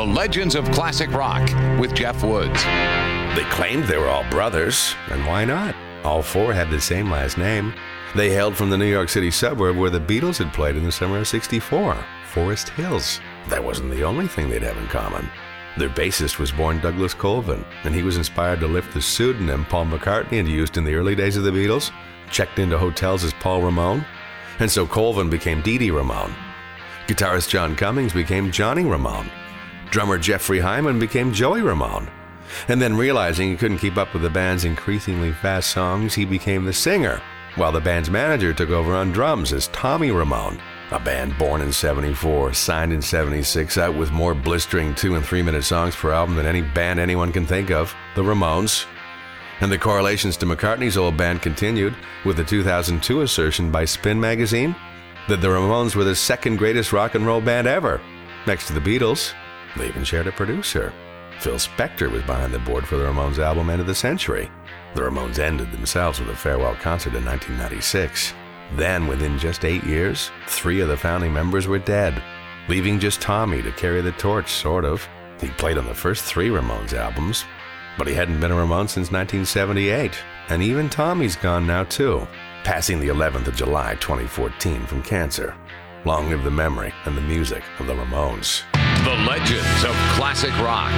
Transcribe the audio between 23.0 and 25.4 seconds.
as Paul Ramone, and so Colvin